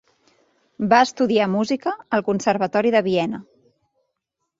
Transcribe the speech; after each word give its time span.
Va 0.93 1.01
estudiar 1.07 1.45
música 1.55 1.93
al 2.17 2.23
Conservatori 2.31 2.95
de 2.97 3.03
Viena. 3.09 3.43